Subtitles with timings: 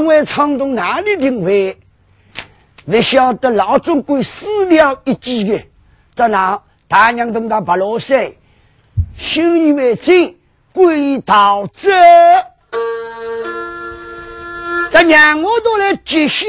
[0.00, 1.76] 上回昌东哪里定位？
[2.86, 5.60] 不晓得老总管死了一几个，
[6.16, 8.32] 在那大娘东到白罗山，
[9.18, 10.36] 心以为真
[10.72, 11.90] 归逃走，
[14.90, 16.46] 这让我都来揭晓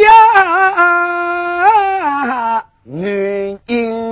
[2.86, 4.11] 原因。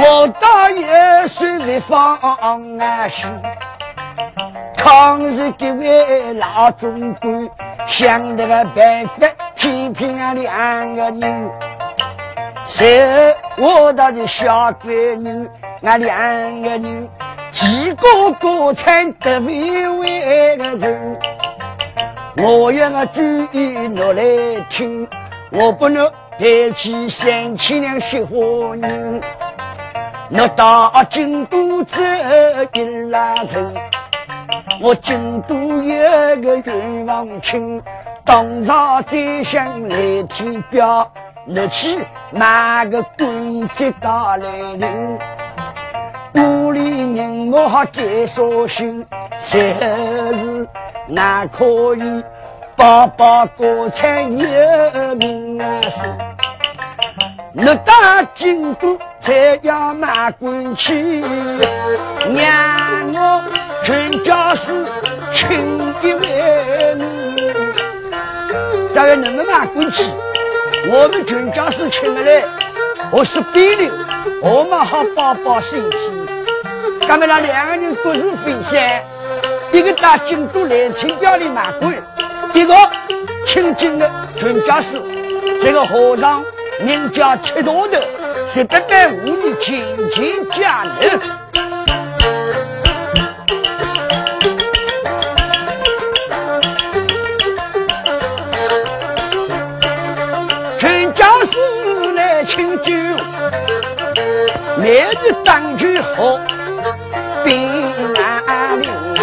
[0.00, 3.26] 我倒也算不放安心。
[4.76, 7.48] 抗日这位老总管
[7.88, 9.26] 想那个办法
[9.56, 11.50] 批评俺两个人。
[12.64, 13.34] 谁？
[13.56, 15.48] 我倒是小闺女，
[15.82, 17.08] 俺两个人
[17.50, 21.18] 几个个才得为为个人。
[22.36, 24.22] 我要我注意拿来
[24.70, 25.08] 听，
[25.50, 29.20] 我不能代替三七娘说话人。
[30.30, 31.96] 我到京都走
[32.74, 33.74] 一拉城，
[34.80, 37.82] 我京都有个愿望亲，
[38.24, 41.10] 当朝再向来天表。
[41.46, 41.98] 你去
[42.30, 45.18] 买个官爵到来临，
[46.34, 49.06] 屋里人我好介绍信，
[49.40, 50.68] 谁是
[51.06, 52.22] 那可以
[52.76, 55.80] 包包国产有名啊
[57.54, 63.42] 你到京都才要买官去，让我
[63.82, 64.86] 全家是
[65.32, 65.48] 亲
[66.02, 67.52] 一位你，
[68.94, 70.04] 大概能不能买官去？
[70.90, 72.42] 我们全家是请来，
[73.10, 73.90] 我是比邻，
[74.42, 75.96] 我们好报报身体。
[77.08, 79.02] 咱们那两个人各自分散，
[79.72, 81.94] 一个到京都来请表里买官，
[82.52, 82.74] 一个
[83.46, 85.00] 亲近的全家是。
[85.60, 86.44] 这个和尚
[86.80, 88.00] 名叫铁多头，
[88.46, 91.20] 是八百五里亲戚家人。
[102.14, 102.92] 来清酒，
[104.78, 104.86] 来
[105.20, 106.38] 日当去好，
[107.44, 107.68] 平
[108.14, 109.22] 安平安。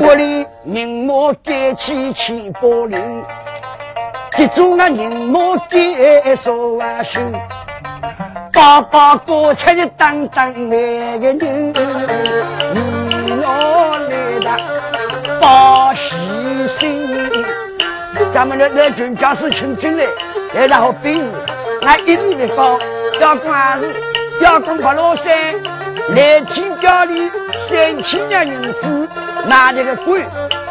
[0.00, 2.98] 屋里人马盖起千宝林，
[4.38, 7.20] 一种那人马盖说万寿，
[8.52, 11.72] 爸爸哥出去当当那个人，
[12.72, 14.48] 你我来的
[15.40, 16.14] 报喜
[16.68, 17.08] 信，
[18.32, 20.04] 咱们那那全家是请进来，
[20.54, 21.32] 来然后比日。
[21.82, 22.78] 俺一路的讲，
[23.20, 23.92] 要管事，
[24.40, 25.34] 要讲白老山，
[26.14, 29.08] 来请家里三千两银子，
[29.46, 30.22] 拿这个官，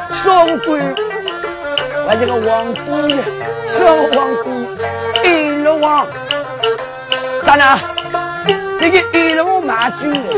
[0.09, 0.95] 双官，
[2.07, 2.79] 把这个皇帝，
[3.67, 6.07] 双皇帝，一路王，
[7.45, 7.77] 当然，
[8.79, 10.33] 这个一路马军的，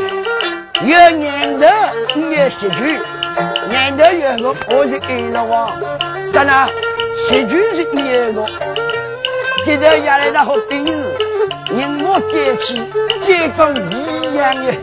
[0.81, 1.68] 有年头，
[2.16, 3.00] 有十句，
[3.69, 5.79] 年头有个，我是一路王，
[6.34, 6.68] 当然，
[7.16, 8.44] 十句是第一个。
[9.63, 11.16] 现在下来那好兵士，
[11.69, 12.81] 人马盖起，
[13.22, 14.73] 再讲一样的。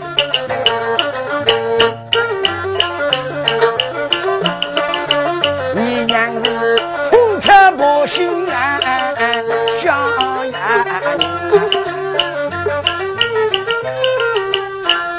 [8.07, 8.81] 心啊，
[9.83, 10.85] 小呀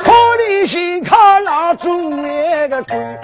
[0.03, 3.19] 可怜心靠老总那个官，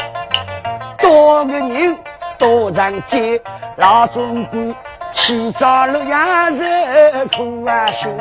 [0.99, 1.97] 多个人。
[2.39, 3.41] 多长街，
[3.77, 4.75] 老总管。
[5.13, 8.11] 起早六呀热苦啊辛，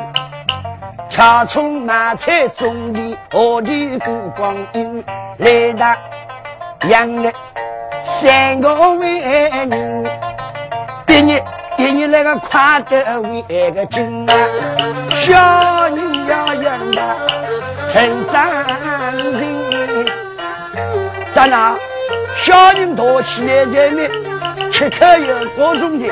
[1.08, 5.02] 恰从买菜种地，何地过光阴？
[5.38, 5.96] 来到
[6.88, 7.32] 养了
[8.04, 10.04] 三个为人，
[12.32, 14.32] 个快得为个精啊！
[15.10, 17.16] 小人要养的
[17.90, 18.50] 成长
[19.14, 20.06] 人，
[21.34, 21.76] 在哪？
[22.42, 24.10] 小人多起来前面
[24.72, 26.06] 吃口有各种的。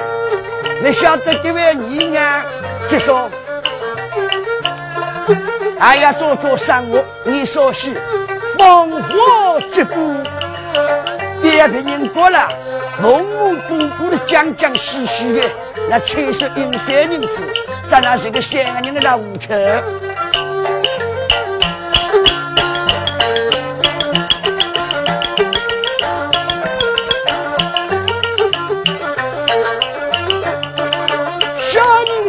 [0.83, 2.43] 你晓得这位姨娘
[2.89, 3.31] 就说
[5.81, 7.95] ：“哎呀，做做生活，你说是
[8.59, 10.17] 风火之鼓，
[11.41, 12.53] 别别人过了，
[13.01, 15.43] 蒙蒙古古的讲讲细细的，
[15.91, 17.29] 那七十一三人子，
[17.91, 19.83] 咱那是个三个人的那小人。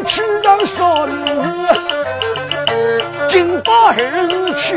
[0.04, 1.78] 去当少林寺，
[3.30, 4.76] 金宝还是去？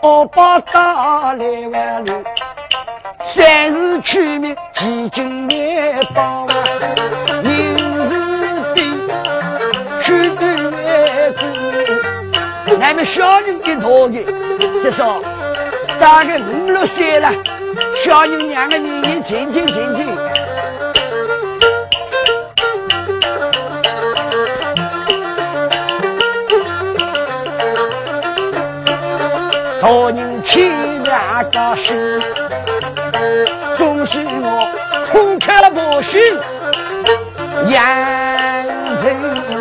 [0.00, 2.24] 表金二八打来万路，
[3.34, 6.46] 三日取名几经列邦，
[7.42, 8.10] 明日
[8.74, 8.78] 的
[10.02, 14.24] 去对为主，俺们小人一头的，
[14.82, 15.22] 就说
[15.98, 17.30] 大概五六岁了。
[18.02, 20.06] 小人两个年年亲亲亲亲，
[29.80, 31.96] 大人亲两个心，
[33.78, 34.68] 总是我
[35.10, 36.20] 空刻不行，
[37.70, 37.82] 养
[39.02, 39.06] 人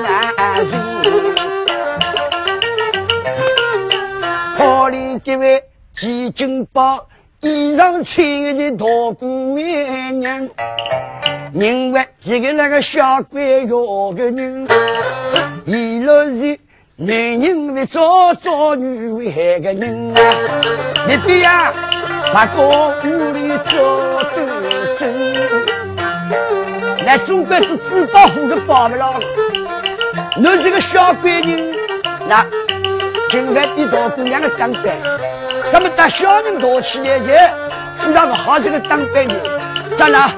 [0.04, 0.06] 难
[0.66, 0.72] 忍。
[4.58, 5.64] 可怜这位
[5.96, 7.06] 季金宝。
[7.42, 8.86] 衣裳穿的大
[9.18, 10.50] 姑娘，
[11.54, 14.68] 因为这个那个小鬼哟个人，
[15.66, 16.60] 一落是
[17.02, 20.20] 男人为做做女为害个人啊！
[21.08, 21.74] 你别呀，
[22.34, 24.42] 把公屋里做斗
[24.98, 25.10] 争，
[27.06, 29.18] 那总归是纸包虎的保不牢。
[30.36, 31.74] 你这个小闺女，
[32.28, 32.46] 那
[33.30, 34.94] 今晚比大姑娘的当官。
[35.72, 37.28] 咱们打小人多起来去，
[37.98, 39.36] 非常不好这个当兵的，
[39.98, 40.30] 咱俩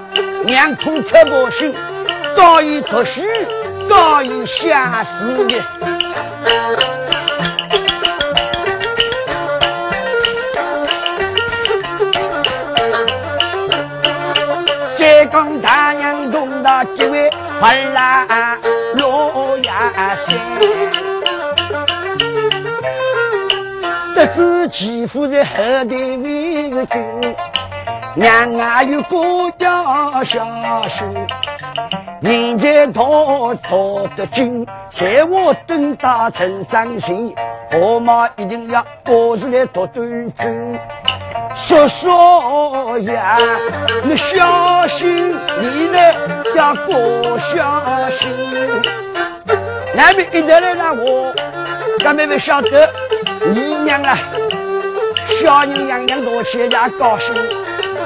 [0.45, 1.73] 面孔特不行，
[2.35, 3.23] 高于读书，
[3.91, 5.61] 早已下事业。
[14.97, 17.29] 浙江大娘中的几位
[17.59, 18.57] 快来
[18.95, 20.39] 罗亚仙。
[24.15, 27.35] 得知继父在后台为君，
[28.15, 30.45] 娘啊有过家下
[30.87, 31.05] 手，
[32.21, 37.35] 人在逃逃得紧，在我等大成伤心，
[37.73, 40.79] 我妈一定要抱出来夺对证。
[41.55, 43.39] 叔叔呀，
[44.03, 45.31] 你小心，
[45.61, 45.97] 你呢
[46.55, 48.29] 要多小心。
[49.95, 51.33] 那边一来了我，
[52.03, 52.87] 咱妹妹晓得。
[53.49, 54.15] 你娘啊，
[55.41, 57.33] 小人样样多起来也高兴。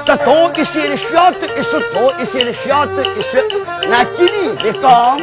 [0.06, 3.42] 这多一些的晓得一说，多一些的晓得一说，
[3.88, 5.20] 那吉利一讲。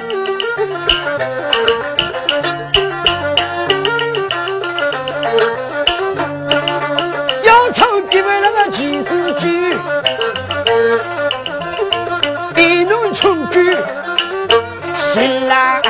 [7.42, 9.76] 要抽几位那个旗子举，
[12.56, 13.76] 一路冲举，
[14.96, 15.82] 新郎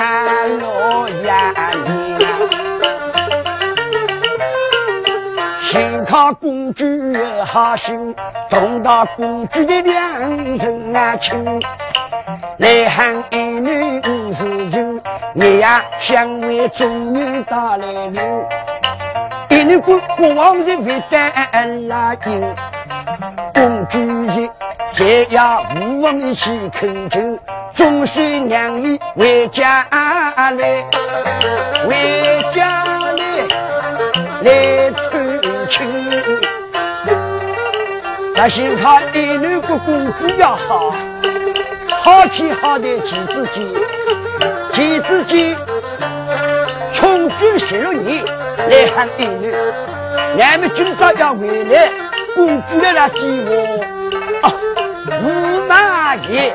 [0.60, 1.52] 罗呀。
[6.04, 8.14] 他公主有好心，
[8.50, 11.58] 同到公主的两人啊亲，
[12.62, 15.02] 来喊一女五十斤，
[15.34, 18.22] 你呀想为中女打来领，
[19.48, 22.40] 一女国国王是为担拉金，
[23.52, 23.98] 公主
[24.30, 24.48] 是
[24.94, 25.04] 在
[25.34, 27.18] 呀无王一起恳求，
[27.74, 30.52] 终须娘姨回家来，
[31.84, 32.84] 回家
[33.16, 33.24] 来
[34.44, 34.92] 来。
[35.68, 35.84] 亲，
[38.36, 40.94] 那幸好一女个公主要好，
[42.04, 43.64] 好气好的几子见，
[44.72, 45.56] 几子见，
[46.92, 48.24] 穷举十六年
[48.68, 49.54] 来喊一女，
[50.40, 51.88] 俺们今朝要回来，
[52.34, 53.80] 公主来了接我，
[54.42, 54.52] 啊，
[55.22, 56.52] 驸马爷。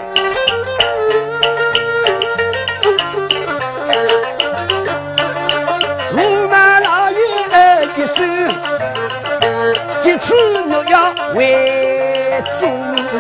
[10.04, 10.34] 一次
[10.70, 12.70] 我要为中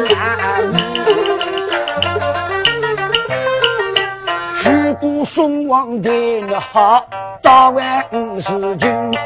[0.10, 0.64] 难，
[5.48, 6.12] 宋王的
[6.50, 7.06] 我好，
[7.42, 9.18] 大万五十斤。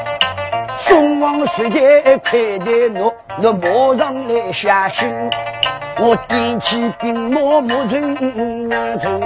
[0.78, 3.12] 宋王实在快的我，
[3.42, 5.10] 我马上来下心。
[5.98, 8.14] 我点起兵马木阵
[9.00, 9.20] 阵，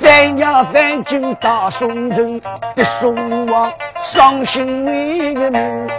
[0.00, 2.40] 翻呀翻进大宋城，
[2.74, 3.70] 逼宋王
[4.00, 5.90] 伤心为个命。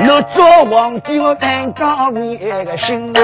[0.00, 3.22] 我做皇帝，我担高为个心啊！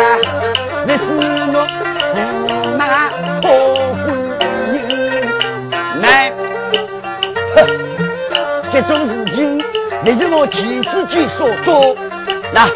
[0.87, 1.05] 你是
[1.53, 1.67] 我
[2.15, 3.11] 驸马
[3.41, 3.51] 托
[8.73, 9.63] 这种事情
[10.03, 11.95] 你是我妻子己所做，
[12.55, 12.67] 那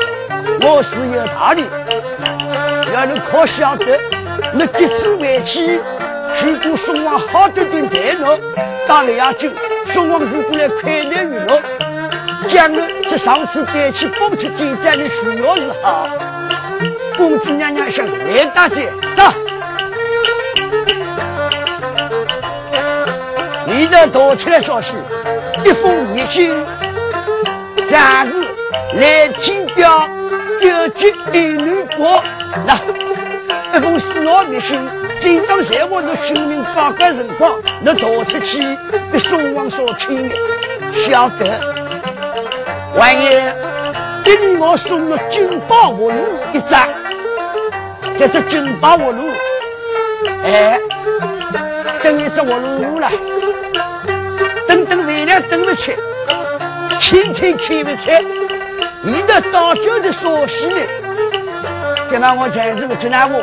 [0.60, 1.64] 我是有道理。
[2.92, 3.98] 要你可晓得，
[4.52, 5.80] 你这次回去，
[6.44, 8.38] 如果送往好点点待我，
[8.86, 9.50] 打了要紧。
[9.86, 11.62] 宋王如果来快乐于我。
[12.46, 16.06] 将来这上次带去不去进战的需要是好，
[17.16, 19.22] 公主娘娘向雷大姐走。
[23.66, 24.92] 你的躲起来说是，
[25.66, 26.54] 一封密信，
[27.90, 28.32] 暂时
[28.94, 30.08] 来请表
[30.60, 32.22] 九局一女国。
[32.64, 32.78] 那
[33.76, 34.78] 一封死亡密信，
[35.20, 38.62] 今当在我的性命宝贵辰光，你躲出去
[39.10, 40.30] 被宋王所请，
[40.92, 41.60] 晓得？
[42.96, 43.28] 万一
[44.22, 46.88] 给你我送了金宝葫芦一张，
[48.20, 49.32] 这是金宝葫芦，
[50.44, 50.78] 哎，
[52.04, 53.10] 等一只活路了。
[55.40, 55.94] 等，不起，
[57.00, 58.10] 天天开不起，
[59.02, 60.76] 你的当家的说戏呢？
[62.10, 63.40] 今晚我讲这个济南我，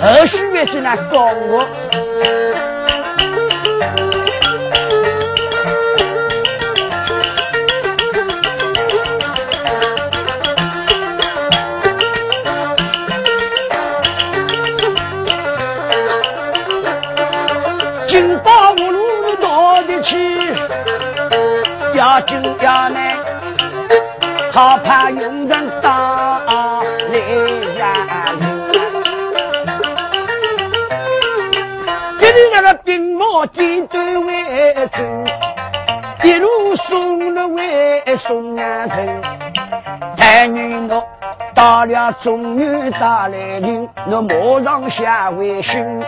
[0.00, 1.66] 后续也济南告我。
[22.26, 22.98] 就要呢，
[24.52, 26.40] 好怕有人打
[27.10, 27.18] 来
[27.78, 27.86] 呀！
[32.20, 35.02] 给你那个兵马军队为走，
[36.22, 39.22] 一路送了为送南城。
[40.16, 41.02] 待女奴
[41.54, 46.04] 到了中原大来临，我马上下回信，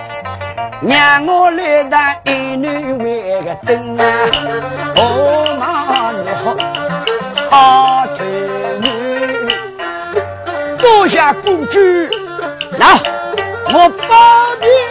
[0.83, 4.05] 让我来当一女为个灯啊！
[4.97, 5.72] 哦妈！
[7.53, 8.25] 好头
[8.81, 8.89] 女，
[10.79, 11.79] 多谢公主，
[12.79, 12.99] 来，
[13.75, 14.82] 我把面。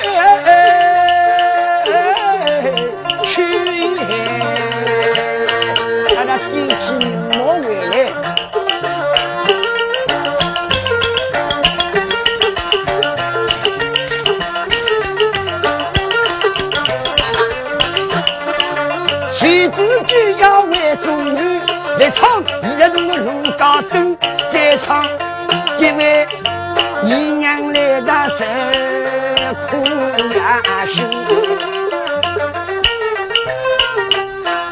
[30.65, 31.10] 难辛，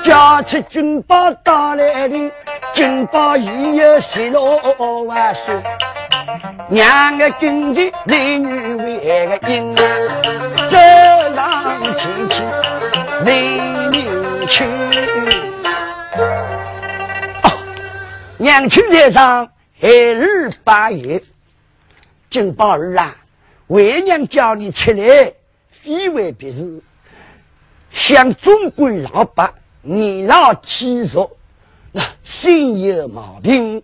[0.04, 2.32] 家出军宝打来临，
[2.74, 4.42] 军宝已有十六
[5.06, 5.56] 万岁，
[6.70, 9.84] 两个军的美女为个英啊，
[10.70, 10.78] 走
[11.36, 12.44] 上前去
[13.26, 13.60] 美
[13.92, 14.64] 女去。
[17.44, 17.52] 哦
[18.38, 19.50] 娘亲在上，
[19.82, 21.22] 孩儿八月，
[22.30, 23.16] 金宝儿啊，
[23.68, 25.34] 为娘叫你出来，
[25.82, 26.82] 非为别事。
[27.92, 31.38] 像中国老八年老体弱，
[31.92, 33.84] 那心有毛病，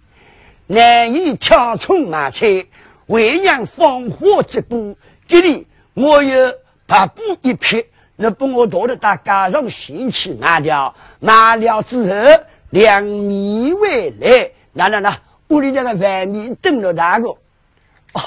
[0.68, 2.66] 难以挑葱买菜。
[3.08, 4.98] 为娘放火这步，
[5.28, 6.54] 这里我有
[6.88, 7.86] 白布一匹，
[8.16, 12.44] 那把我驮着到街上先去卖掉，卖了之后。
[12.72, 17.30] 两米回来，那那那，屋里那个外面等了大个？
[17.30, 18.22] 哦，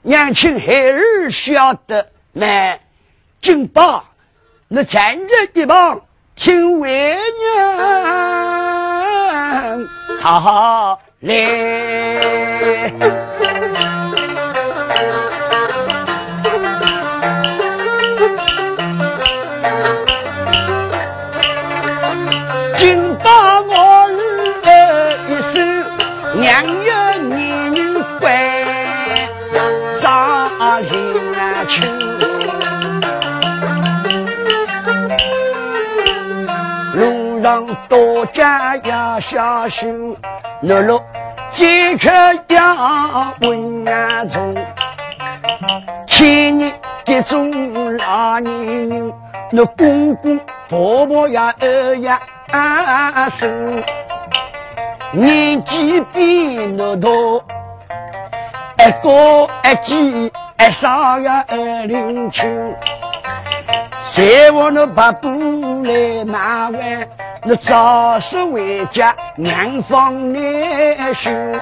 [0.00, 2.78] 娘亲孩儿晓得，那
[3.42, 4.04] 金宝，
[4.68, 6.02] 那站在一旁
[6.36, 7.76] 听为娘
[10.20, 13.27] 好来。
[37.88, 40.16] 多加要小心，
[40.62, 41.00] 乐乐
[41.52, 42.10] 饥渴
[42.48, 44.54] 要问眼中。
[46.06, 46.72] 千年
[47.04, 49.12] 这种老年人，
[49.50, 50.38] 那公公
[50.68, 52.20] 婆婆呀儿呀
[53.38, 53.82] 生，
[55.12, 57.42] 年纪比那多，
[58.78, 62.42] 一个一季一少呀二零七，
[64.02, 65.28] 谁我那把布
[65.88, 67.08] 来买完？
[67.44, 71.58] 那早是回家娘方难寻，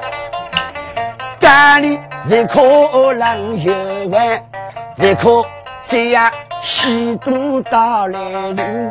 [1.38, 3.72] 家里一可冷油
[4.10, 4.42] 碗，
[4.96, 5.46] 一可
[5.86, 8.90] 这样西渡到来临。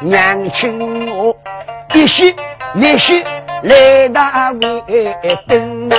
[0.00, 1.34] 娘亲我
[1.94, 2.36] 一息
[2.74, 3.24] 一息
[3.62, 5.16] 来大为
[5.48, 5.96] 灯啊，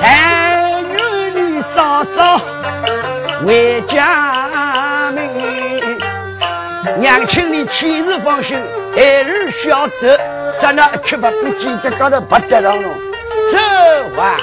[0.00, 2.40] 但愿你早早
[3.44, 4.65] 回家。
[7.06, 8.58] 娘亲，你千日放心，
[8.92, 10.18] 孩儿晓得，
[10.60, 12.88] 在那七八不记得高头不得上了。
[13.52, 14.40] 走吧，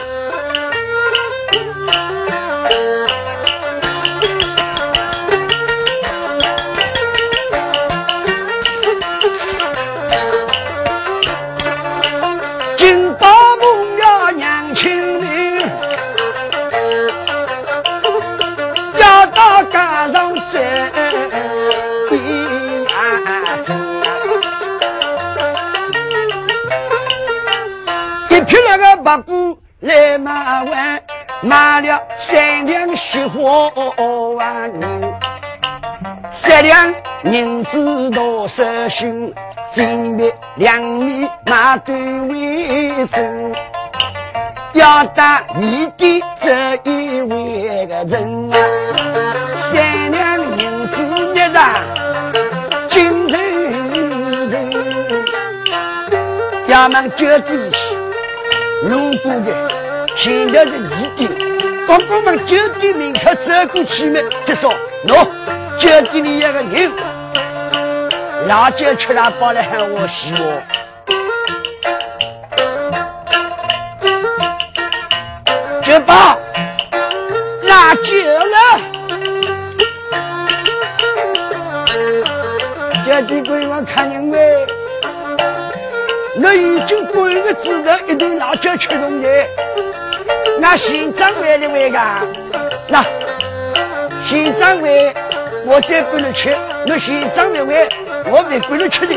[29.04, 31.02] 八股来马湾，
[31.42, 33.70] 买了三两雪花
[34.36, 35.14] 万年，
[36.32, 36.94] 三两
[37.24, 39.34] 银子多少心，
[39.74, 43.54] 金币两米马对为真，
[44.74, 48.58] 要打你的这一位个人啊，
[49.70, 51.84] 三两银子一张，
[52.88, 54.72] 金人人，
[56.70, 57.70] 衙门交地
[58.84, 58.90] 去。
[58.90, 59.48] 路过的，
[60.18, 61.32] 现在是一点，
[61.88, 64.74] 刚刚往酒店门口走过去呢，就说
[65.08, 65.26] ：“喏，
[65.80, 66.92] 酒店里有个人，
[68.48, 70.62] 辣椒吃了饱了喊我洗我。”
[75.84, 76.38] 酒保，
[77.64, 78.04] 拿酒
[78.54, 78.56] 了。
[83.06, 84.66] 酒店官我看人喂。
[86.36, 89.28] 那已经半个指头一顿老叫吃东西，
[90.60, 92.00] 那县长来的位个，
[92.88, 93.04] 那
[94.26, 95.14] 县长位
[95.66, 96.56] 我再不能吃，
[96.88, 97.88] 那县长的位
[98.32, 99.16] 我再不能吃的。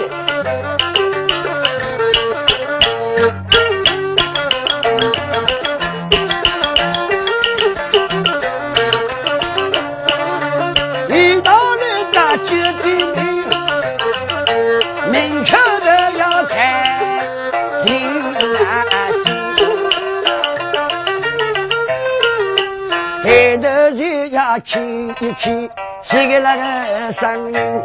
[24.60, 25.68] 看一看，
[26.02, 27.82] 这个那个声音，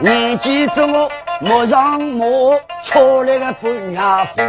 [0.00, 4.40] 年纪中莫让莫错那个半牙夫，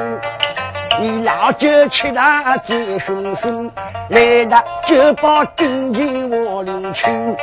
[0.99, 2.21] 你老酒吃得
[2.63, 3.71] 醉醺醺，
[4.09, 7.35] 来到酒吧跟前我领情，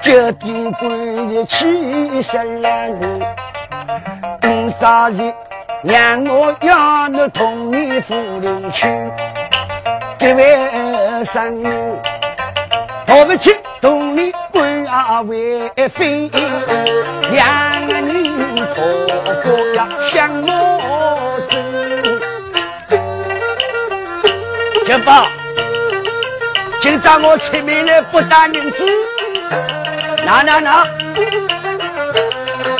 [0.00, 3.06] 酒店官的气声难过，
[4.40, 5.32] 多少日
[5.82, 9.12] 让我要你同你赴领情，
[10.18, 12.09] 这位声音。
[13.12, 16.30] 我不去东里关啊为妃，
[17.32, 18.74] 两个人婆
[19.42, 21.52] 婆呀相我子。
[24.86, 25.26] 这宝，
[26.80, 28.86] 今朝我出门来不打银子，
[30.24, 30.86] 那那那，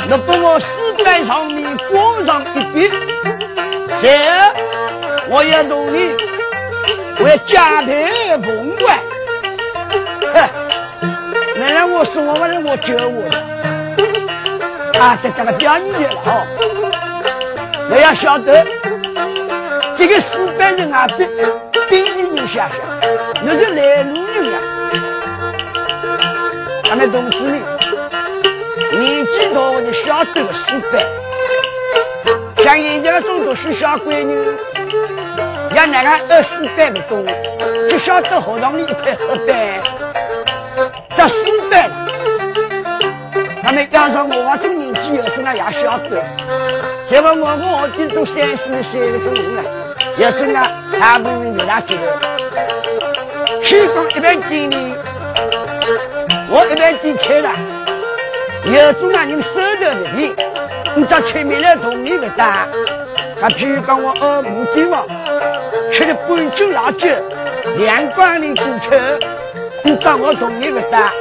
[0.07, 2.89] 你把我四板上面挂上一笔，
[4.01, 4.07] 这
[5.27, 6.15] 我要努力
[7.19, 7.91] 为家庭
[8.41, 9.10] 奉还。
[10.33, 10.49] 哼，
[11.57, 13.37] 那让我说，我让我教我的
[14.99, 16.45] 啊，这这个表演去了哦。
[17.89, 18.65] 你要晓得，
[19.97, 21.25] 这个四百人啊，比
[21.89, 22.77] 比你人想想，
[23.43, 24.57] 那是来路人啊。
[26.83, 27.61] 他们同志们，
[28.99, 30.99] 年纪大的晓得个四百，
[32.63, 34.35] 像现在的中读书小闺女，
[35.73, 37.23] 要那个二四百不多，
[37.89, 40.00] 就晓得学堂里一块黑板。
[41.21, 41.87] 这四百，
[43.61, 46.19] 他们加上我这个年纪有时候也晓得，
[47.05, 49.63] 结果我我这都三十岁的个人了，
[50.17, 50.67] 也真啊，
[50.99, 54.95] 大部分给他觉得，去讲一般店里，
[56.49, 57.51] 我一般店开了，
[58.65, 60.35] 有种啊人收的的，
[60.95, 62.67] 你这前面来同你的单，
[63.39, 65.03] 他譬如讲我二五店嘛，
[65.93, 67.07] 吃了半斤辣椒，
[67.77, 68.89] 两罐的过去。
[69.83, 71.11] 你当我同一个单，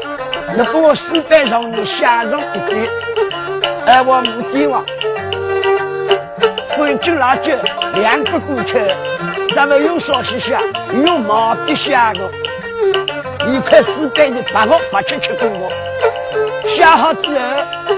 [0.56, 2.88] 你把我四百上你写上一点，
[3.86, 4.84] 哎，我五点王，
[6.78, 7.52] 半斤辣椒，
[7.94, 8.78] 两个过去，
[9.54, 10.58] 咱们用少些写，
[11.06, 12.30] 用毛笔写的，
[13.48, 15.72] 一块四百的八个八七七个我，
[16.68, 17.44] 写好之后，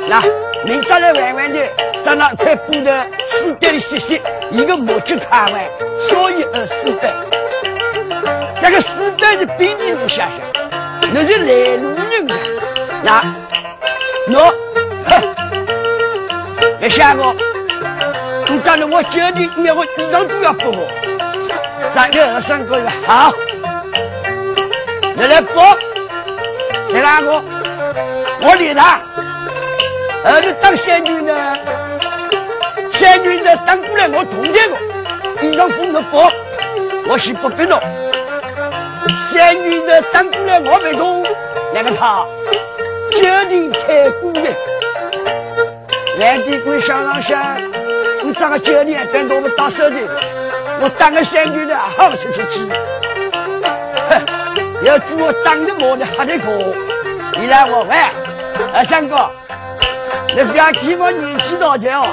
[0.08, 0.22] 那
[0.64, 1.58] 明早来玩玩的，
[2.04, 4.22] 在那块布的四百写写，
[4.52, 5.64] 一个墨汁看完，
[6.08, 7.12] 所以二四百，
[8.62, 10.28] 那个四百的兵你能写写。
[11.12, 12.30] 那是来路人
[13.04, 13.34] 啊！
[14.28, 14.54] 那，喏，
[15.08, 15.10] 哼，
[16.78, 17.34] 别吓我！
[18.48, 20.88] 你讲的我决定，你我一张都要给我。
[21.92, 23.32] 三个二三个月好，
[25.16, 25.60] 你来补，
[26.88, 27.42] 第哪个？
[28.42, 29.00] 我理他。
[30.24, 31.56] 儿子当仙女呢，
[32.88, 34.76] 仙女呢当过来我同这个，
[35.42, 36.30] 一张封的补，
[37.08, 37.82] 我是不给了。
[39.16, 41.24] 仙女的当过来我没动，
[41.74, 42.24] 那个他
[43.12, 44.40] 决定开工的。
[46.18, 47.60] 蓝地官想上想，
[48.22, 49.96] 你这个九年等到我们打手的，
[50.80, 52.68] 我当个仙女的好出出去。
[54.08, 54.22] 哼，
[54.84, 56.46] 要做我当的毛的哈的哥，
[57.40, 58.10] 你来我玩。
[58.74, 59.30] 二三哥，
[60.36, 62.06] 你不要看我年纪大点哦，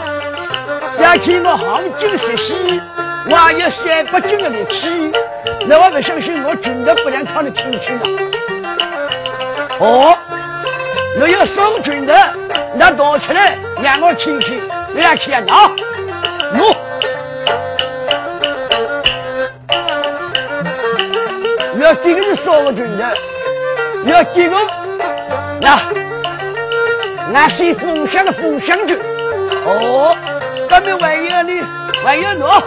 [0.98, 2.82] 不要看我行经熟悉。
[3.28, 5.12] 我还有三百斤的力气，
[5.68, 8.02] 那我不相信我军的不能唱的进去了。
[9.80, 10.18] 哦，
[11.20, 12.14] 我要送军的，
[12.76, 14.62] 那躲起来让我听听，
[14.94, 15.72] 你来看啊，
[16.60, 16.76] 我。
[21.80, 23.18] 要这个是少个军的，
[24.06, 24.58] 要这个
[25.62, 25.80] 那
[27.32, 29.00] 那是风向的风向军。
[29.66, 30.16] 哦，
[30.70, 31.68] 咱们还有呢，
[32.04, 32.62] 还有喏，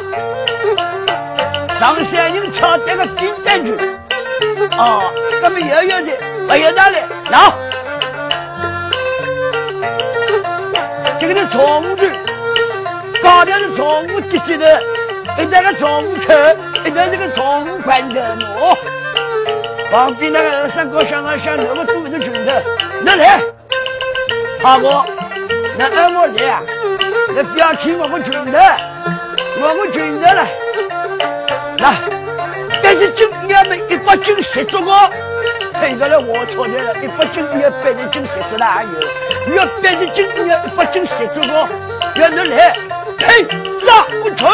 [1.79, 3.77] 上山用枪这个金蛋去。
[4.77, 6.12] 哦，那么爷爷的，
[6.48, 7.38] 不要打嘞，来，
[11.20, 12.11] 这个是宠子
[13.22, 14.83] 高点是宠物机器的，
[15.38, 16.33] 一个宠物口，
[16.85, 18.79] 一个这个宠物罐头哦。
[19.90, 22.53] 旁边那个二三哥想啊想，那么多的拳头，
[23.03, 23.40] 那来，
[24.62, 25.05] 阿哥，
[25.77, 26.62] 你二我来啊，
[27.53, 28.59] 不要听我们拳头。
[29.62, 30.46] 我们军的了。
[31.79, 31.94] 那
[32.83, 34.92] 但是今年们一百斤十足个，
[35.81, 39.55] 现在来我错来了，一百斤要百十斤十足哪有？
[39.55, 41.68] 要百十斤要一百斤十足个，
[42.16, 42.77] 要你来，
[43.20, 43.46] 嘿，
[43.87, 44.48] 上不吹。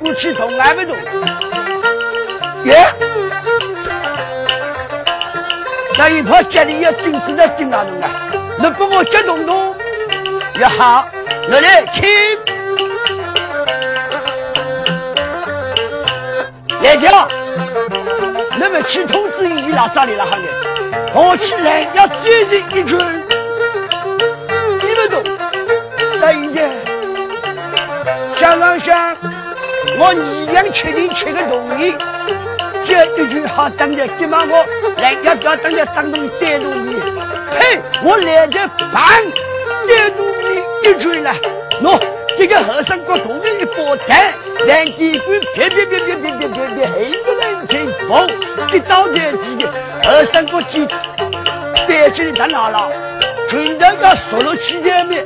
[0.00, 0.96] 过去从来没动，
[2.64, 2.92] 耶！
[5.96, 8.10] 那一块家里要金子的金哪弄啊？
[8.58, 9.75] 你帮我接动动
[10.58, 11.06] 也好，
[11.50, 12.08] 我来听。
[16.82, 17.28] 来叫，
[18.58, 20.42] 那么去通知你老这里了哈的，
[21.12, 22.98] 我起来要接人一军，
[24.82, 25.22] 你们懂？
[26.20, 26.70] 再一件，
[28.38, 29.16] 想上想。
[29.98, 31.94] 我一样确定吃个同意，
[32.84, 34.64] 这一句话等着，今晚我
[34.96, 37.00] 来要不要等着张东逮住你？
[37.58, 39.24] 嘿，我来着办
[39.86, 40.35] 逮住
[40.82, 41.34] 一句了。
[41.82, 42.00] 喏，
[42.38, 44.32] 这个和尚过同意一包蛋，
[44.64, 48.28] 两机关别别别别别别别别，黑不人听风，
[48.72, 49.66] 一刀两机，
[50.04, 50.86] 和尚过去，
[51.86, 52.90] 别去在哪了？
[53.48, 55.18] 拳头要缩了七千米，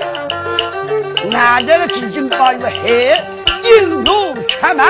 [1.34, 3.16] 俺这个基金包一个黑。
[3.62, 4.86] 硬如开门，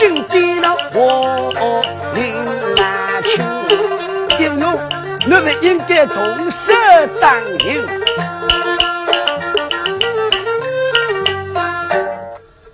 [0.00, 1.82] 这军敌了我
[2.14, 2.34] 领
[2.74, 4.42] 南去。
[4.42, 4.78] 英勇，
[5.26, 6.72] 你们应该同色
[7.20, 7.86] 当营。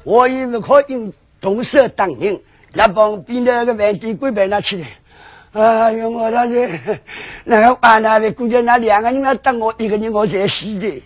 [0.05, 2.41] 我因为可以同色当营，
[2.73, 4.85] 那帮比那个外地鬼派那去的。
[5.61, 6.81] 哎呦，我那是
[7.43, 11.03] 那个班那位估计那两个人要等我一个人，我才死的。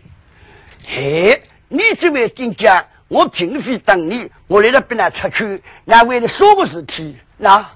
[0.87, 7.17] 嘿，你这位军家，我平时等你，我来了边那出去，那为了什么事体？
[7.39, 7.69] 那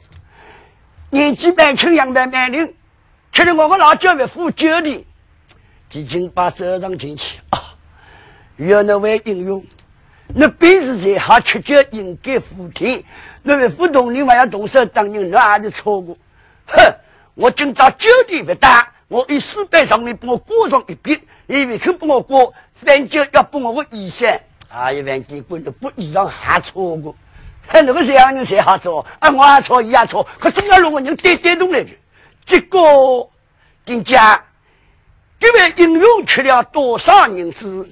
[1.10, 2.72] 年纪蛮轻，养得蛮灵，
[3.32, 5.04] 吃了我个老教为负责的，
[5.90, 7.74] 几经把责任进去啊。
[8.58, 9.64] 要那位英勇，
[10.36, 13.04] 那本事再好，吃酒应该服帖。
[13.42, 16.16] 那位不懂你还要动手当人，那还是错过。
[16.66, 16.94] 哼！
[17.34, 24.24] 我今朝酒店不打，我一四百上面帮我过上一笔，你为肯帮我过，反正要帮我个意思。
[24.74, 27.14] 啊，一万几官都不一样，还错过。
[27.68, 29.06] 哼，那个样人谁好错？
[29.20, 31.90] 啊，我还错，伊也错，可总要弄个人带带动来的。
[32.44, 32.78] 这个
[33.86, 34.44] 人家，
[35.38, 37.88] 这位英雄吃了多少银子？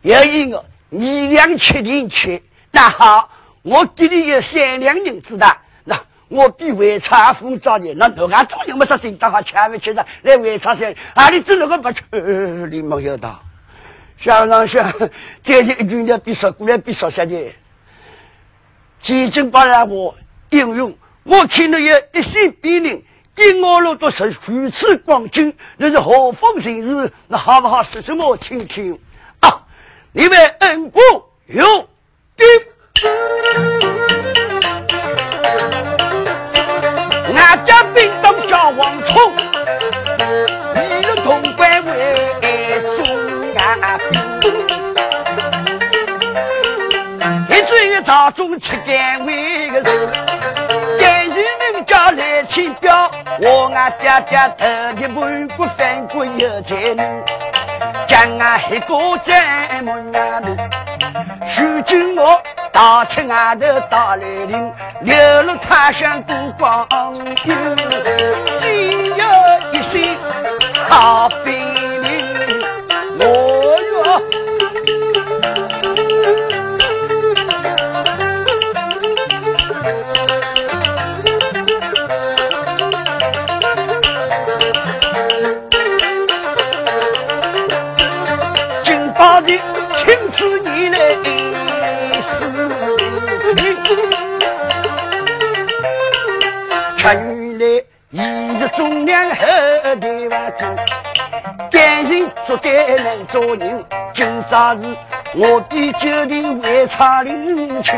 [0.00, 0.98] 有一个二
[1.28, 3.28] 两七零七，那好，
[3.62, 5.46] 我给你有三两银子的。
[5.84, 12.02] 那我比为差复杂的，那哪个做人么说真当好，千万去着来为差些，啊你走那个不去，
[12.70, 13.38] 你没有到。
[14.18, 14.92] 想上想，
[15.42, 17.54] 这一军的比说过来比说下的，
[19.00, 20.14] 几经八来我
[20.50, 27.12] 英勇，我听了有一些兵令，给我路都是如此光景，那是何方神日？
[27.28, 28.98] 那好不好说什么听听？
[29.40, 29.62] 啊，
[30.12, 31.02] 你们恩公
[31.46, 31.64] 有
[32.34, 32.46] 兵。
[37.36, 39.32] 俺家兵当叫王冲，
[47.20, 50.10] 安兵，一朝中吃干为个人，
[51.00, 51.36] 干人
[51.72, 53.10] 人家来请表，
[53.42, 54.66] 我俺爹爹头
[55.00, 57.24] 一万国翻过有才能，
[58.06, 60.56] 将俺黑锅在门外头，
[61.58, 62.40] 如今我。
[62.72, 66.86] 大清俺的大来临，流落他乡过光
[67.46, 67.56] 阴，
[68.60, 69.24] 心有
[69.72, 70.18] 一心
[70.86, 71.75] 好兵
[105.96, 107.94] 我的决定为差领情，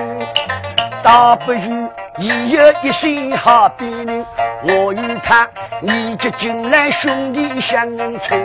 [1.02, 1.88] 大不如。
[2.20, 4.26] 已有一心好比人，
[4.64, 5.48] 我与他
[5.80, 8.37] 你结金兰兄弟相称，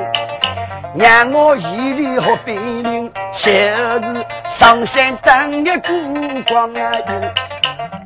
[0.96, 4.24] 让我一力和别人，小日
[4.60, 6.92] 上山当个孤光啊！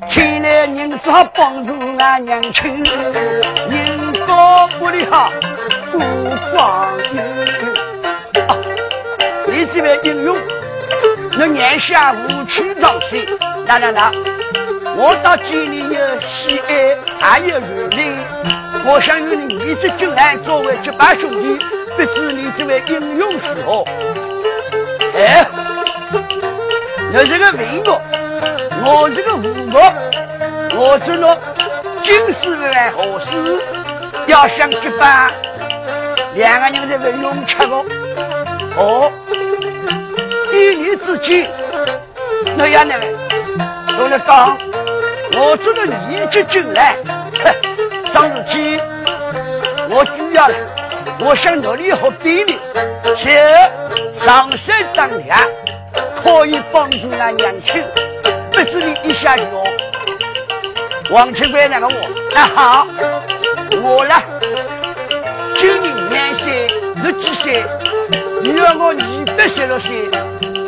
[0.08, 5.30] 请来人只好帮助俺娘亲，人高不的好
[5.92, 5.98] 孤
[6.52, 6.94] 光啊！
[9.46, 10.34] 你这位英雄，
[11.38, 13.24] 那年下无曲长生，
[13.68, 14.10] 来来来。
[14.96, 17.98] 我到家里有喜爱，还有缘分。
[18.84, 21.56] 我想与你一直进来作为结拜兄弟，
[21.96, 23.84] 不知你这位英勇如何？
[25.16, 25.46] 哎，
[27.12, 28.00] 你是个文武，
[28.82, 29.78] 我是个武武，
[30.76, 31.38] 我知道
[32.02, 33.62] 今世来何事？
[34.26, 35.30] 要想结拜，
[36.34, 37.84] 两个人在为勇吃个。
[38.76, 39.12] 哦，
[40.58, 41.48] 一年之间，
[42.56, 42.94] 那样呢？
[43.98, 44.58] 我来讲。
[45.40, 46.96] 我知道你就进来，
[47.44, 47.54] 哼，
[48.12, 48.80] 张子清，
[49.88, 50.54] 我主要了，
[51.20, 52.58] 我想努力和比你，
[53.14, 53.40] 且
[54.12, 55.38] 上山当粮，
[56.24, 57.84] 可以帮助那娘亲，
[58.50, 59.44] 不知你一下药。
[61.10, 61.94] 王清贵那个我，
[62.34, 62.86] 那好，
[63.80, 64.14] 我呢，
[65.56, 66.66] 今年年岁
[67.04, 67.62] 六几岁，
[68.42, 70.10] 你要我二百十六岁，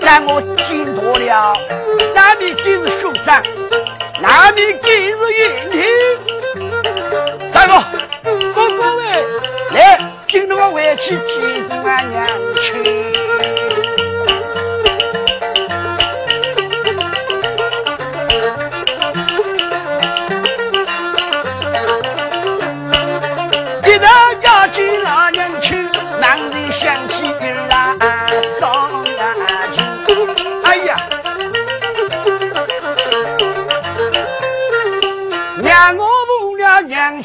[0.03, 1.55] 但我见多了，
[2.15, 3.43] 那边就是兄长。
[4.21, 5.81] 那边今日宴请，
[7.53, 7.73] 大哥，
[8.55, 9.03] 哥哥们，
[9.73, 9.99] 来，
[10.31, 12.27] 跟着我回去见俺娘
[12.61, 13.30] 亲。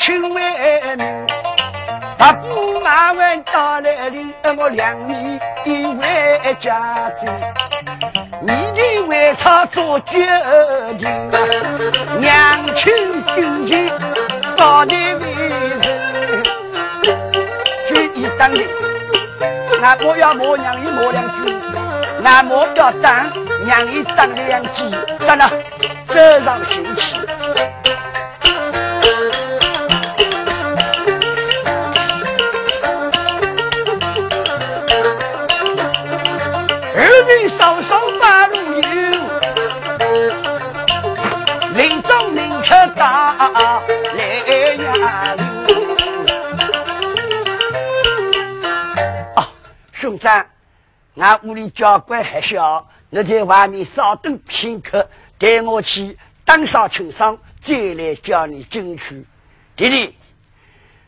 [0.06, 1.26] 亲为民，
[2.15, 5.39] 把驸马问到来里，我两米
[5.96, 7.26] 为家子，
[8.39, 10.20] 你的为他做决
[11.00, 11.10] 定？
[12.20, 12.94] 娘亲
[13.36, 13.91] 究竟
[14.56, 15.34] 到底为
[15.82, 16.44] 人？
[17.89, 18.62] 就一当的，
[19.82, 21.52] 那我要磨娘一磨两句，
[22.22, 23.26] 那磨要当
[23.65, 24.84] 娘一当两句，
[25.26, 25.50] 当然
[26.10, 27.15] 这上心气。
[37.28, 38.82] 人稍稍把路有，
[41.74, 43.52] 林中明却打
[44.16, 44.24] 来
[44.76, 45.36] 呀！
[49.36, 49.50] 啊，
[49.92, 50.46] 兄长，
[51.16, 55.10] 俺屋里家管还小，你在外面稍等片刻，
[55.40, 59.26] 带我去当上清桑，再来叫你进去。
[59.76, 60.16] 弟弟，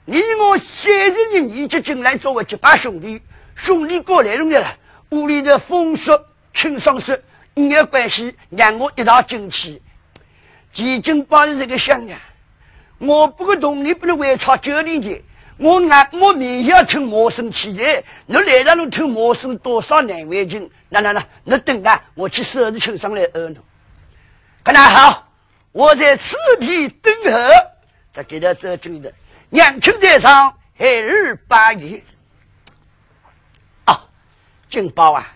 [0.06, 3.21] 你我三十年年纪进来作为结拜兄弟，
[3.56, 4.65] 兄弟过来容易了。
[5.09, 6.11] 屋里的风俗、
[6.53, 7.17] 清爽说，
[7.53, 9.81] 没有关系，让我一道进去。
[10.73, 12.19] 几斤包的这个香啊！
[12.99, 15.23] 我不懂，你不能为差九里的。
[15.57, 20.69] 我俺我明要听我生气的，你来了侬听我生多少难为情？
[20.89, 23.57] 那那那，你等啊，我去收拾清爽来饿侬。
[24.63, 25.27] 看那好，
[25.71, 27.49] 我在此地等候，
[28.13, 29.11] 再给他走进的。
[29.49, 32.03] 娘亲在上，孩儿八月。
[34.69, 35.36] 金宝啊，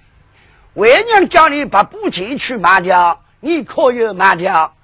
[0.74, 4.76] 为娘叫你把布钱去卖掉，你可有卖掉？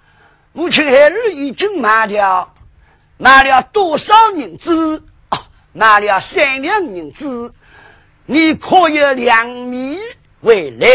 [0.54, 2.54] 母亲孩儿已经卖掉，
[3.18, 5.04] 卖了多少银子？
[5.30, 7.54] 啊，卖了三两银子，
[8.26, 9.98] 你可有两米
[10.42, 10.88] 回来？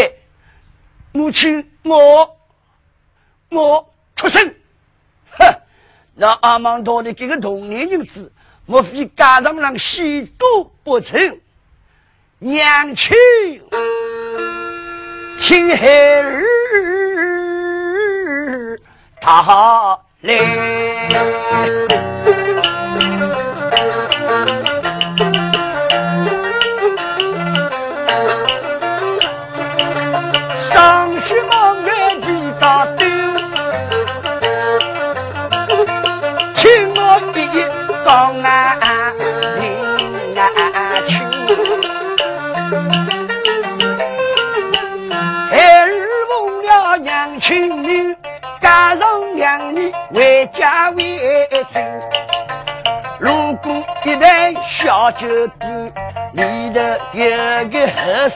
[1.11, 2.37] 母亲，我
[3.49, 4.55] 我出生，
[5.37, 5.61] 哼，
[6.15, 8.33] 那阿芒多的这个童年银子，
[8.65, 11.39] 莫非家长让许多不成？
[12.43, 13.15] 娘亲，
[15.39, 16.43] 听孩儿
[19.21, 21.92] 他来。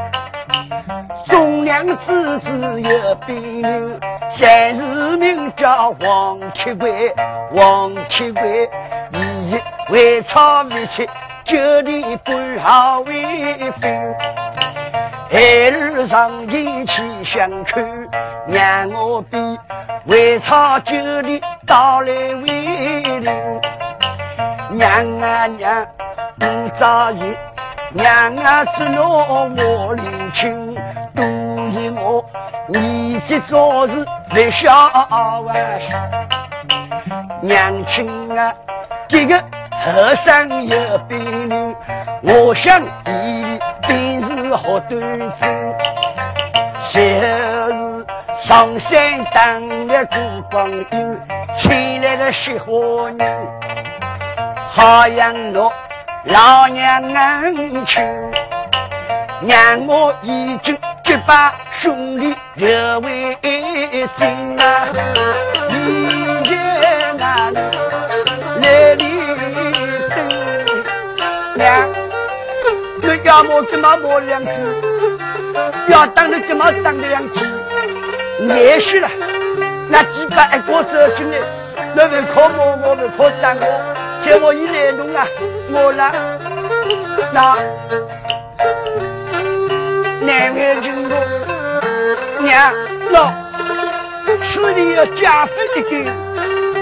[1.28, 7.14] 忠良之子有别人，三世名叫王七贵，
[7.52, 8.70] 王七贵，
[9.12, 9.58] 以
[9.90, 11.08] 为草为妻，
[11.46, 14.16] 九里半好为分。
[15.30, 15.40] 孩
[15.72, 17.84] 儿上前去相看，
[18.48, 19.38] 让我比
[20.06, 22.44] 为草九里到来为
[23.20, 23.32] 邻。
[24.72, 25.55] 娘啊娘，
[28.30, 30.76] 娘啊只诺我领情，
[31.14, 31.22] 都
[31.72, 32.26] 是我
[32.68, 35.80] 年纪早时不孝万
[37.42, 38.54] 娘亲啊，
[39.08, 41.76] 这个和尚有病人，
[42.24, 45.76] 我想你定是好端正。
[46.82, 51.20] 谁是上山当了烛光阴，
[51.56, 53.48] 请来的雪花人，
[54.72, 55.72] 好像我
[56.28, 58.04] 老娘恩情，
[59.48, 63.38] 让我已经结拜兄弟留为
[64.18, 64.88] 亲啊！
[65.70, 69.04] 一夜难来里
[70.10, 70.18] 等，
[71.58, 71.90] 娘，
[73.04, 74.52] 你要么怎么磨两句？
[75.90, 77.46] 要当的怎么当的两句？
[78.50, 79.08] 也许了，
[79.90, 81.38] 那几百个走进来，
[81.94, 83.66] 那会靠我，我会靠当我，
[84.26, 85.28] 叫我一来弄啊，
[85.70, 86.12] 我呢，
[87.32, 87.56] 那
[90.26, 91.14] 难为情我
[92.42, 92.74] 娘
[93.12, 93.32] 老，
[94.40, 96.10] 此地要加分的给，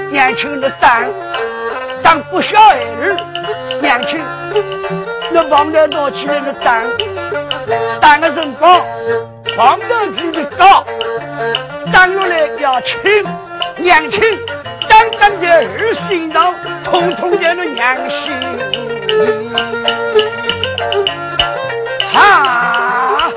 [0.10, 1.06] 娘亲的当
[2.01, 3.17] 当不孝儿，
[3.82, 4.21] 娘亲，
[5.32, 6.82] 那忘了拿起来的当。
[7.99, 8.86] 当个人高，
[9.58, 10.86] 黄头举的高，
[11.91, 12.97] 当落来要亲
[13.79, 14.21] 娘亲，
[14.93, 16.53] 当当在儿心上，
[16.84, 18.32] 通通在了娘心。
[22.13, 23.32] 哈！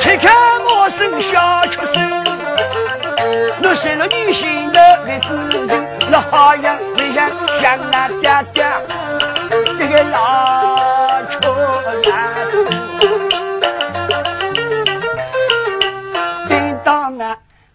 [0.00, 2.24] 切看我生小出生，
[3.62, 5.28] 我生了女性的日子。
[6.10, 7.30] 那好像不像
[7.62, 8.64] 像那爹爹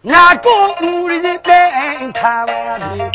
[0.09, 0.49] 那个
[0.83, 3.11] 屋里的门开外面，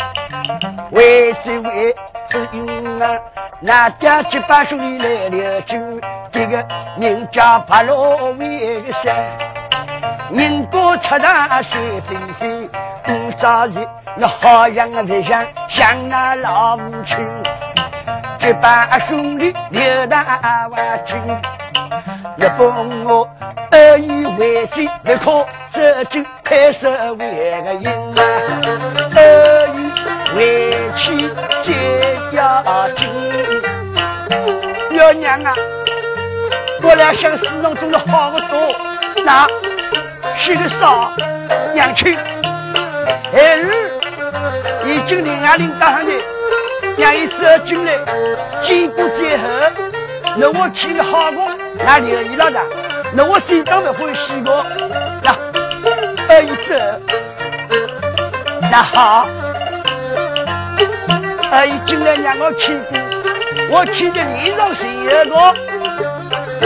[0.91, 1.95] 为这为
[2.29, 3.19] 只因啊，
[3.61, 5.75] 那爹七八岁来了就
[6.31, 6.63] 这个
[6.95, 9.15] 名叫八罗威的山，
[10.29, 12.69] 人过出大雪飞飞，
[13.03, 13.87] 不着急。
[14.15, 15.01] 那好样啊！
[15.01, 17.17] 不像像那老母亲，
[18.37, 21.19] 这把兄弟留大万军，
[22.37, 23.29] 日本我
[23.71, 28.21] 恶意为奸，不可这就开始为个赢啊！
[29.15, 29.91] 恶意
[30.35, 31.29] 为妻
[31.61, 31.71] 结
[32.31, 33.07] 要紧，
[34.89, 35.53] 娘娘啊，
[36.81, 38.75] 我俩想市场中的好不多，
[39.23, 39.47] 那
[40.35, 41.13] 是个啥
[41.73, 42.17] 娘亲？
[42.17, 43.79] 儿。
[44.85, 46.21] 已经领阿领打上去，
[46.97, 47.33] 让伊走
[47.65, 47.93] 进来，
[48.61, 49.43] 见过之后，
[50.35, 51.47] 那我去的好过，
[51.77, 52.59] 那留意了的，
[53.13, 54.65] 那我最当不会洗过，
[55.21, 55.35] 那
[56.29, 56.75] 二姨走，
[58.71, 59.27] 那好，
[61.51, 62.99] 二姨进来让我去过，
[63.69, 64.15] 我去的。
[64.15, 65.35] 脸上谁有个，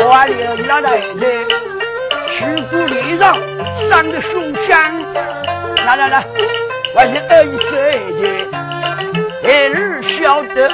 [0.04, 0.90] 我还留意了的。
[0.90, 1.26] 孩子，
[2.32, 3.36] 去过脸上
[3.90, 4.22] 伤的。
[4.22, 4.76] 胸香，
[5.86, 6.24] 来来来。
[6.94, 7.72] 我是二姨子
[8.22, 8.24] 的，
[9.44, 10.70] 孩儿晓得，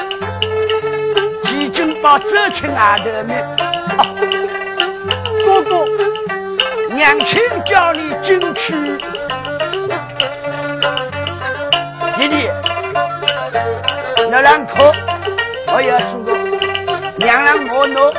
[1.43, 3.05] 几经把这亲外头
[5.45, 5.85] 哥哥，
[6.95, 8.73] 娘亲叫你进去，
[12.17, 12.49] 弟弟，
[14.31, 14.91] 那两口
[15.67, 16.33] 我要说个，
[17.17, 18.13] 娘让摸我，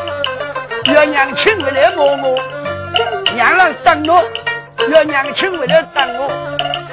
[0.92, 2.38] 要娘亲回来摸我，
[3.34, 4.22] 娘让等我，
[4.92, 6.28] 要娘亲回来等我，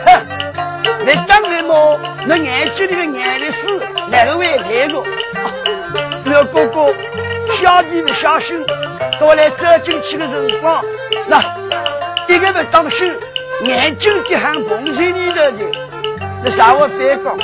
[0.05, 0.21] 哼。
[1.03, 1.99] 你当然么？
[2.27, 3.79] 那眼睛里的眼泪水
[4.11, 5.03] 哪个会来个？
[6.25, 6.93] 那哥哥，
[7.81, 8.63] 小弟不小心，
[9.19, 10.83] 到来走进去的辰光，
[11.25, 11.41] 那
[12.27, 13.11] 一个不当心，
[13.63, 15.53] 眼睛滴上碰水里头的，
[16.43, 17.35] 那啥话反讲？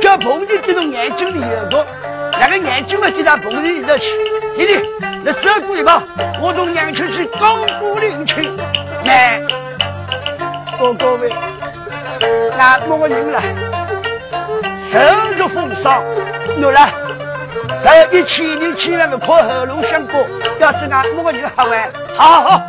[0.00, 1.86] 叫碰水滴到眼睛里有个，
[2.32, 4.10] 那个眼睛嘛滴到碰水里头去。
[4.56, 4.84] 弟弟，
[5.22, 6.02] 那走过一把，
[6.40, 8.56] 我从娘亲去高歌领情，
[9.04, 9.40] 来，
[10.80, 11.30] 哥哥们。
[12.58, 13.40] 那么个人了，
[14.90, 14.98] 手
[15.36, 16.02] 足风霜，
[16.60, 16.90] 有了，
[17.84, 20.20] 在一千年千万不靠喉咙想过，
[20.58, 21.90] 要是俺某个女好玩？
[22.16, 22.62] 好好，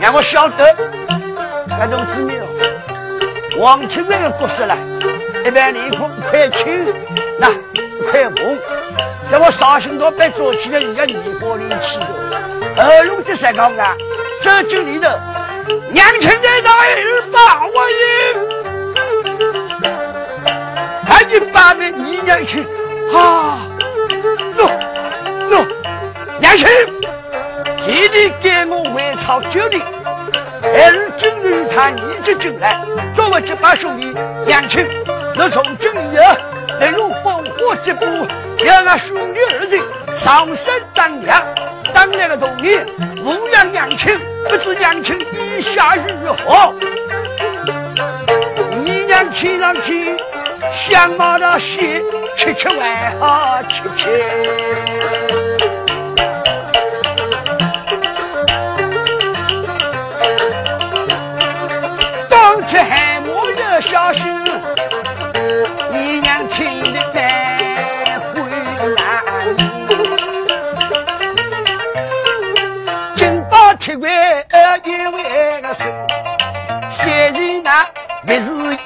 [0.00, 0.76] 让我晓得，
[1.66, 2.46] 那种子女哦，
[3.58, 4.76] 王清那个故事了，
[5.44, 6.94] 一般脸孔快青，
[7.38, 7.48] 那
[8.10, 8.56] 快红，
[9.30, 13.96] 在我伤心到被做起来，人家泥巴里去的，喉咙这三讲啊，
[14.42, 15.08] 这就里头，
[15.90, 17.96] 娘亲在那儿把我赢，
[21.08, 22.66] 还得把那姨娘去
[23.14, 23.58] 啊。
[26.38, 26.66] 娘亲，
[27.84, 29.82] 弟弟给我为草救你，
[30.62, 32.80] 而今日他逆着进来，
[33.14, 34.14] 作为结拜兄弟，
[34.46, 34.86] 娘亲，
[35.36, 36.36] 我从今以后
[36.78, 38.04] 能如风火疾步，
[38.64, 39.80] 要俺兄弟二人
[40.14, 41.42] 上山当粮，
[41.92, 42.86] 当年的童年，
[43.24, 46.74] 牧养娘亲，不知娘亲意下如何？
[49.16, 50.14] 你娘亲上去，
[50.90, 52.02] 想马的血，
[52.36, 54.10] 吃吃完好吃吃。
[62.68, 64.22] 这还没有消息，
[65.92, 68.42] 你娘亲的在回
[68.96, 69.22] 来。
[73.14, 74.10] 金宝铁拐
[74.50, 75.95] 二一位个生，现在那也是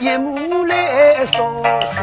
[0.01, 2.01] 一母来说事，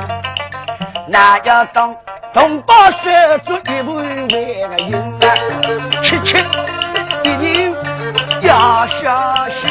[1.07, 1.95] 那要当
[2.31, 3.09] 同胞手
[3.43, 4.37] 足一位位个
[4.85, 5.33] 人啊，
[6.03, 6.37] 吃吃
[7.23, 7.75] 一定
[8.43, 9.67] 要小心。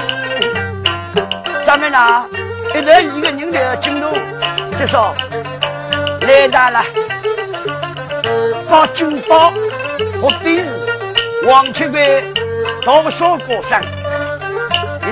[1.64, 2.26] 咱们呐，
[2.74, 4.08] 一人一个人的进入，
[4.76, 5.14] 就说
[6.22, 6.84] 来大了，
[8.68, 9.52] 把金宝
[10.20, 12.24] 和兵士王七贵
[12.84, 13.80] 到小高山，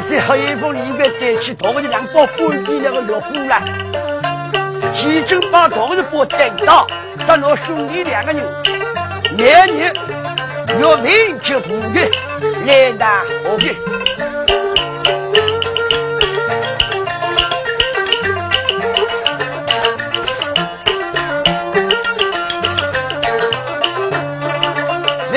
[0.09, 3.63] 最后一封里面带去多的两包官兵那个药布了，
[4.93, 6.87] 齐军把多的包带到，
[7.27, 8.43] 咱老兄弟两个人，
[9.37, 9.93] 年年
[10.79, 12.11] 越命就不越
[12.67, 13.77] 来大何必？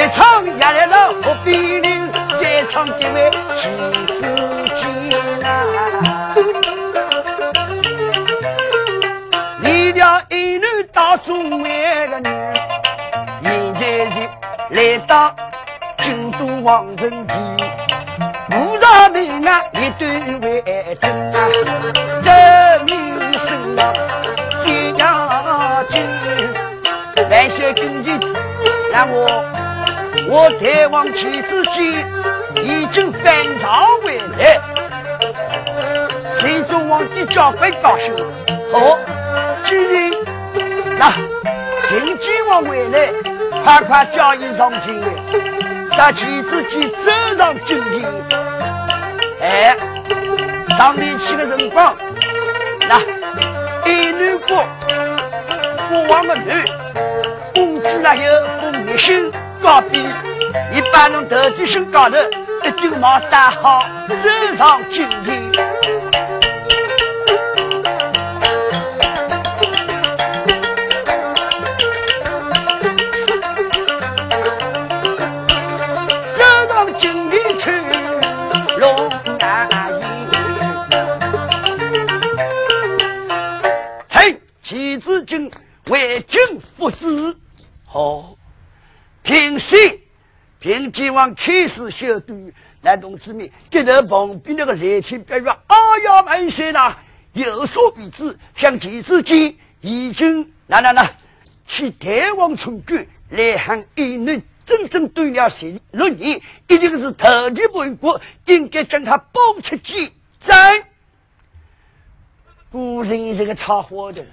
[0.10, 2.10] 唱下来了，何必你
[2.40, 3.30] 再唱几位。
[15.08, 15.34] 到
[16.04, 17.34] 京都王城地，
[18.52, 20.06] 五朝平安一对
[20.42, 21.48] 为真啊，
[22.22, 23.94] 这名声啊，
[24.66, 26.06] 几要紧，
[27.30, 28.12] 万岁根据
[28.92, 29.46] 让我。
[30.30, 32.06] 我太王妻子见
[32.66, 34.60] 已经返朝回来，
[36.38, 38.14] 谁中皇帝交关高兴。
[38.74, 38.98] 好，
[39.64, 40.12] 既然
[41.00, 41.12] 那
[41.88, 43.10] 秦晋王回来，
[43.68, 45.08] 快快叫一上京来，
[45.98, 48.02] 让妻子去走上京庭。
[49.42, 49.76] 哎，
[50.78, 51.94] 上面去的辰光，
[52.88, 52.98] 那
[53.86, 54.66] 一女国
[55.90, 56.64] 国王的女，
[57.56, 59.30] 公主那有封一心。
[59.62, 60.00] 高比
[60.72, 62.16] 一般人头低身高头，
[62.64, 65.52] 一顶帽戴好，走上京庭。
[90.88, 95.76] 平晋王开始修读南东之面，接着旁边那个来听别说：“哎
[96.06, 96.96] 呀，万岁呐，
[97.34, 101.10] 有所不知，像齐子敬已经那那那
[101.66, 110.84] 去台湾从军，来汉一女真正对了十六年，一定是特地为国，应该将他绑出去斩。
[112.72, 114.26] 古人是个插话的，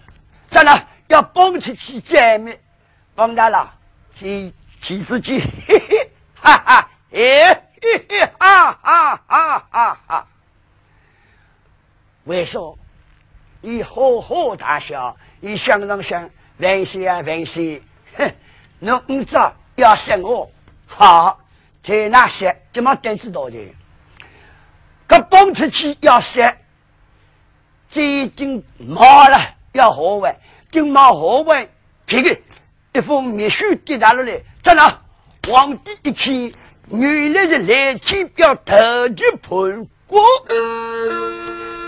[0.51, 2.61] 咱呢要绑出去斩灭，
[3.17, 3.69] 王大郎，
[4.15, 4.53] 去。
[4.87, 6.11] 妻子句，嘿嘿，
[6.45, 10.27] 哈哈，哎，嘿嘿，哈哈哈哈哈！
[12.25, 12.79] 为什么？
[13.63, 16.29] 你呵呵大笑，你想上想，
[16.59, 17.83] 万岁啊万岁！
[18.19, 18.35] 哼，
[18.81, 19.39] 侬唔知
[19.77, 20.53] 要杀我，
[20.87, 21.41] 好，
[21.83, 23.75] 在那些怎么胆子大的？
[25.09, 26.59] 搿蹦出去要杀，
[27.91, 29.39] 这顶毛了
[29.73, 30.37] 要何完？
[30.71, 31.67] 顶毛何完？
[32.07, 32.39] 这个
[32.93, 34.43] 一封密书递达了来。
[34.63, 35.01] 在那，
[35.47, 36.53] 皇帝一看，
[36.91, 40.25] 原来是来天表特级判官，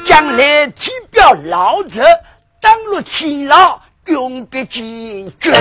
[0.05, 2.03] 将来天表老者
[2.61, 5.53] 当入天牢，永别坚决。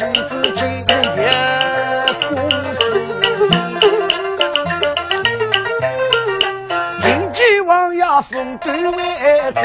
[0.00, 0.60] 要我妻子几
[1.20, 1.20] 月
[2.26, 2.80] 工资，
[7.02, 8.98] 经济王要封对为
[9.52, 9.62] 真，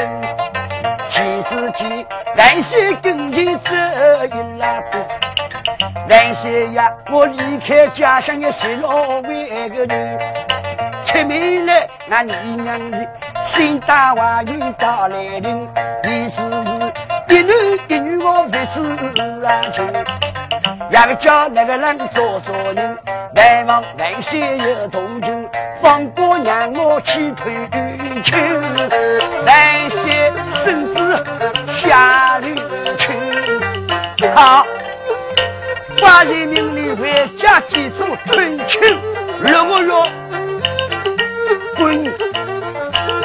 [1.08, 2.06] 妻子见
[2.36, 3.70] 来先跟前走
[4.26, 4.98] 一拉步，
[6.10, 10.18] 来先呀，我离开家乡也十六为个人，
[11.06, 12.32] 出门来那你
[12.62, 13.08] 娘的。
[13.46, 15.66] 新大娃又到来临，
[16.04, 16.42] 你只是
[17.28, 17.56] 一男
[17.88, 19.86] 一女我不知啊情，
[20.88, 22.98] 也个叫那个人做做人，
[23.34, 25.48] 来往来些有同情，
[25.82, 27.52] 放过让我去退
[28.24, 28.36] 休，
[29.44, 30.32] 来些
[30.64, 31.00] 甚至
[31.80, 32.54] 下流
[32.96, 33.12] 去。
[34.34, 34.64] 好，
[36.00, 38.80] 把人民里回家记住春秋
[39.42, 39.92] 六个月，
[41.76, 42.14] 滚！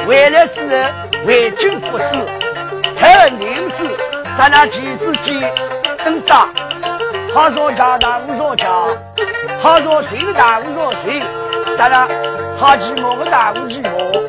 [0.06, 0.90] 回来之后，
[1.26, 2.04] 为君父子，
[2.96, 3.96] 才领子，
[4.36, 5.54] 在那妻子间
[6.04, 6.48] 等打。
[7.34, 8.66] 他说家大无说家，
[9.62, 11.22] 他说谁的大无说谁，
[11.78, 12.06] 当然
[12.60, 14.22] 他寂寞不大无寂寞。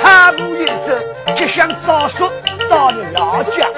[0.00, 0.94] 他不一走，
[1.34, 2.30] 就想早说
[2.70, 3.68] 到你老家。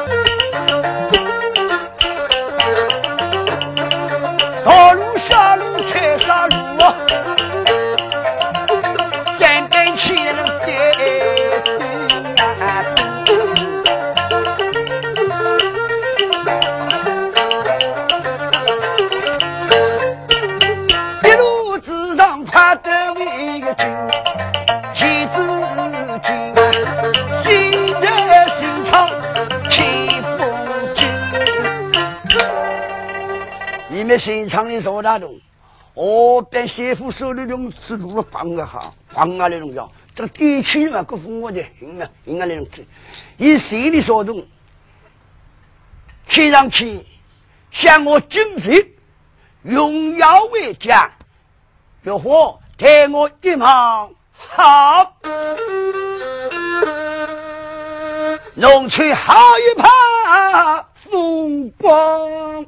[4.62, 6.54] 道路小路菜啥路？
[34.18, 35.38] 现场的说那种，
[35.94, 42.84] 哦，边媳妇手里用吃路放个哈，放啊那种叫，这个地区嘛，各父我的应该应该那种子，
[43.36, 44.44] 以谁的所动，
[46.28, 47.04] 贴上去
[47.70, 48.94] 向我军职，
[49.62, 51.10] 荣耀为家，
[52.02, 55.16] 有火待我一旁好，
[58.54, 62.66] 弄去好一盘风光。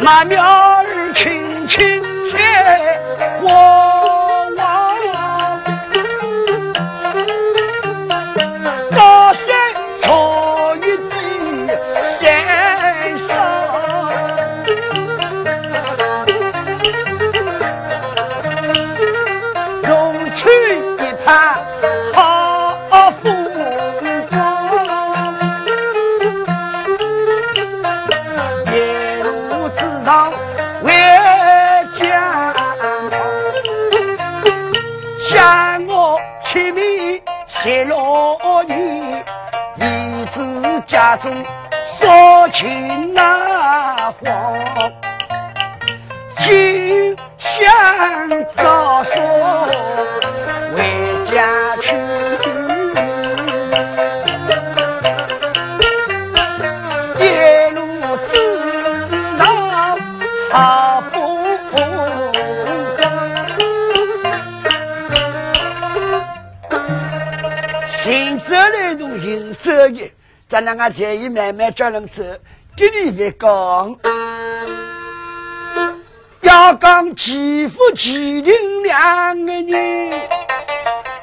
[0.00, 2.38] 那鸟儿轻轻切
[3.42, 3.87] 我。
[70.58, 72.20] 咱两个建议慢慢叫人走，
[72.76, 73.96] 给你别讲，
[76.40, 80.20] 要讲欺负欺凌两个人，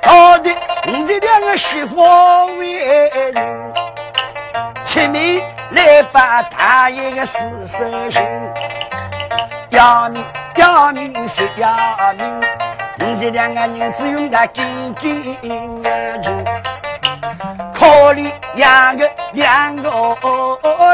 [0.04, 0.50] 好的，
[0.86, 1.98] 你的两个媳妇
[2.60, 2.80] 为
[3.34, 3.74] 人，
[4.88, 8.22] 出面来把大爷的死手心，
[9.72, 10.24] 要命
[10.56, 11.76] 要命是要
[12.18, 12.40] 命，
[13.00, 14.64] 你这两个人只用他紧
[15.02, 15.38] 紧
[15.84, 15.84] 握
[16.24, 16.32] 住。
[17.74, 19.90] 可怜养个两个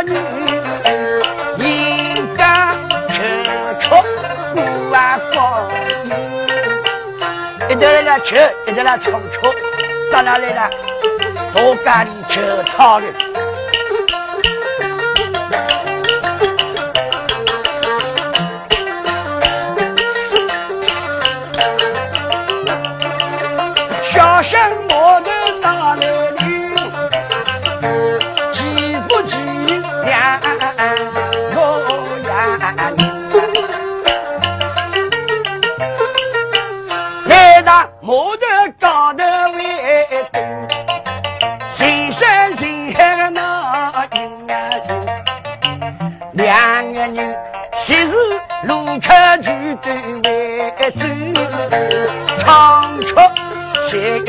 [0.03, 0.13] 女，
[1.57, 2.73] 人家
[3.07, 3.45] 吃
[3.79, 3.87] 吃
[4.55, 5.69] 不完光
[6.05, 6.09] 阴，
[7.69, 8.35] 一直来吃，
[8.65, 9.39] 一直来吃吃，
[10.11, 10.69] 到哪里了？
[11.53, 13.30] 到家里吃草了。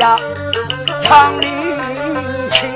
[0.03, 0.19] 呀
[1.01, 1.47] 唱里
[2.51, 2.67] 去，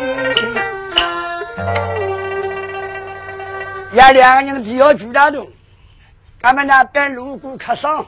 [3.97, 5.51] 呀两个人只要住大动，
[6.39, 8.05] 他们那边路过客商，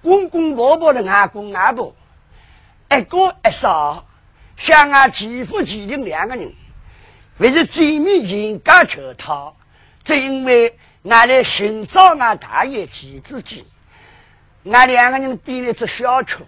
[0.00, 1.92] 公公婆婆的外公外婆，
[2.88, 4.06] 一个一嫂。
[4.56, 6.52] 像俺继父继定两个人，
[7.38, 9.52] 为了见面应该求他，
[10.04, 10.78] 正因为
[11.08, 13.66] 俺来寻找俺大爷几子己，
[14.70, 16.44] 俺两个人点了只小车，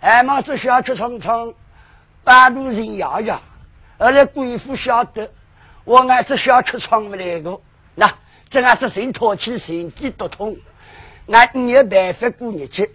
[0.00, 1.54] 俺忙这小车匆匆，
[2.24, 3.40] 半路人摇摇，
[3.98, 5.30] 后来贵妇晓得
[5.84, 7.60] 我俺这小车闯不来个，
[7.94, 8.12] 那
[8.48, 10.56] 这俺这人托起身体都痛，
[11.28, 12.90] 俺没有办法过日子，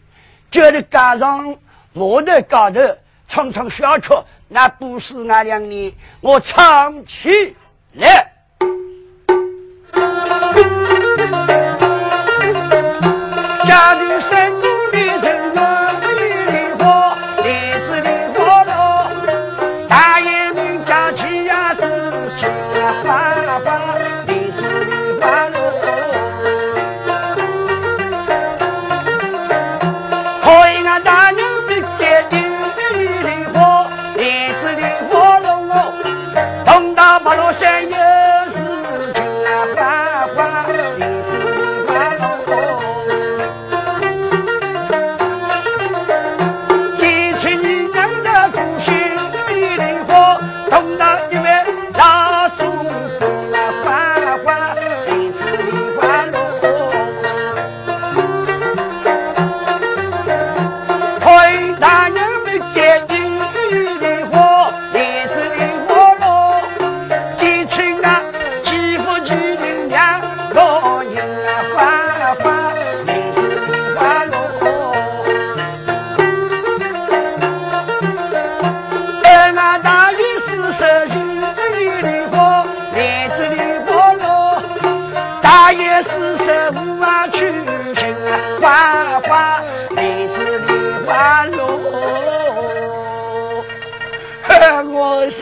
[0.51, 1.55] 就得赶上
[1.93, 2.79] 我的高头。
[3.27, 4.09] 唱唱小曲，
[4.47, 5.91] 那不是俺两年
[6.21, 7.55] 我唱起
[7.93, 8.34] 来。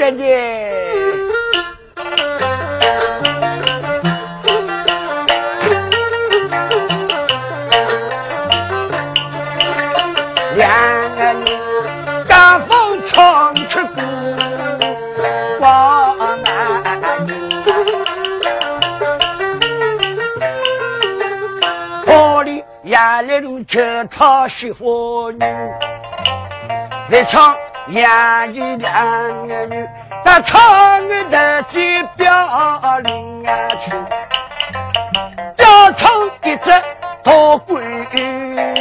[0.04, 0.24] 我现在。
[10.58, 11.46] 两个人
[12.28, 14.02] 赶风唱出歌，
[15.62, 17.54] 往南迎。
[22.94, 23.80] 家里路求
[24.12, 25.40] 讨媳妇女，
[27.10, 27.56] 来唱
[27.94, 29.88] 洋语两个女，
[30.26, 33.92] 那唱的最标灵啊去，
[35.58, 36.72] 要唱一只
[37.24, 37.32] 大
[37.68, 37.80] 闺
[38.12, 38.74] 人。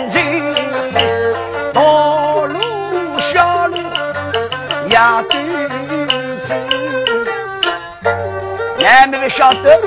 [1.74, 2.58] 道路
[3.20, 3.76] 小路
[4.88, 5.42] 压对
[6.46, 6.54] 子，
[8.82, 9.78] 俺们晓得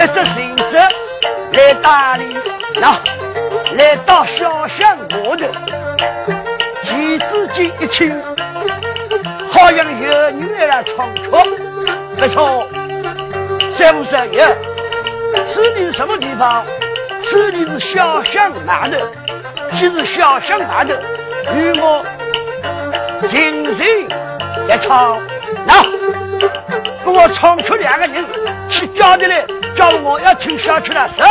[0.00, 0.76] 一只绳子
[1.52, 2.36] 来打理，
[2.74, 2.98] 那
[3.76, 4.49] 来到小
[11.06, 11.22] 女来唱曲，
[12.16, 12.66] 不错，
[13.70, 14.38] 三五三一，
[15.46, 16.64] 此地是什么地方？
[17.22, 18.96] 此地是小巷码头。
[19.72, 20.90] 就是小巷码头，
[21.54, 22.04] 与我
[23.28, 23.86] 精神
[24.68, 25.16] 一唱，
[25.64, 25.80] 那
[27.04, 28.24] 给我唱出两个人
[28.68, 31.22] 去叫的来，叫我要听下去了，是。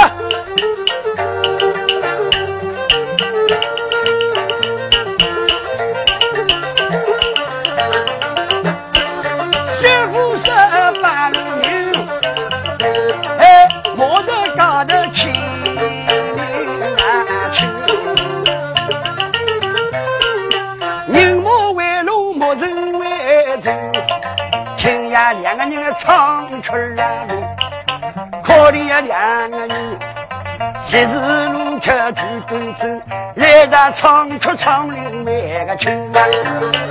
[30.89, 31.03] 昔日
[31.49, 32.87] 路客举杯酒，
[33.35, 36.25] 来到唱出唱另外个情啊，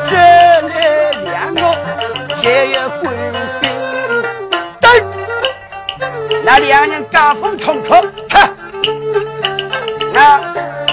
[0.09, 0.17] 这
[0.69, 1.77] 来两个
[2.41, 3.11] 也有贵
[3.61, 3.73] 宾，
[4.81, 4.89] 对，
[6.45, 7.93] 那两人赶风唱出，
[8.31, 8.49] 看，
[10.13, 10.41] 那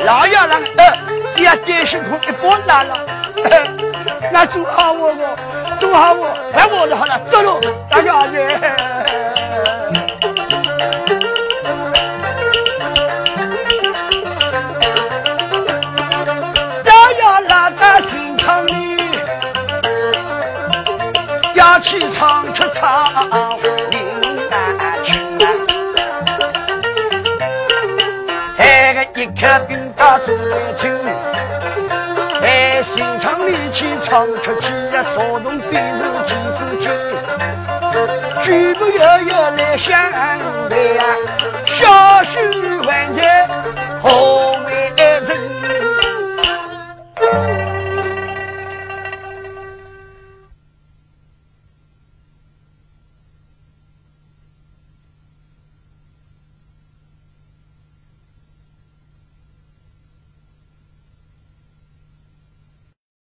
[0.03, 0.97] 老爷郎呃，
[1.35, 2.97] 只要电视筒一拨拉了，
[4.31, 5.37] 那就好我我。
[5.79, 9.04] 做好我，来我就好了，走路，大家子。
[21.65, 22.94] 里，要去唱出唱。